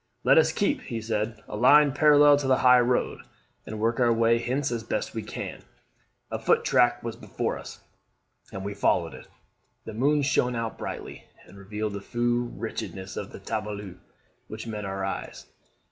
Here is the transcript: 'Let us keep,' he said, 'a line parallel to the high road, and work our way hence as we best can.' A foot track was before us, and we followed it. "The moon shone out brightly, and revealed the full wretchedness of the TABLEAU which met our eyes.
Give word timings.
'Let 0.23 0.39
us 0.39 0.51
keep,' 0.51 0.81
he 0.81 0.99
said, 0.99 1.43
'a 1.47 1.55
line 1.55 1.91
parallel 1.91 2.35
to 2.37 2.47
the 2.47 2.57
high 2.65 2.79
road, 2.79 3.19
and 3.67 3.79
work 3.79 3.99
our 3.99 4.11
way 4.11 4.39
hence 4.39 4.71
as 4.71 4.81
we 4.81 4.87
best 4.87 5.27
can.' 5.27 5.61
A 6.31 6.39
foot 6.39 6.63
track 6.65 7.03
was 7.03 7.15
before 7.15 7.55
us, 7.55 7.81
and 8.51 8.65
we 8.65 8.73
followed 8.73 9.13
it. 9.13 9.27
"The 9.85 9.93
moon 9.93 10.23
shone 10.23 10.55
out 10.55 10.75
brightly, 10.79 11.25
and 11.45 11.55
revealed 11.55 11.93
the 11.93 12.01
full 12.01 12.47
wretchedness 12.49 13.15
of 13.15 13.31
the 13.31 13.39
TABLEAU 13.39 13.99
which 14.47 14.65
met 14.65 14.85
our 14.85 15.05
eyes. 15.05 15.45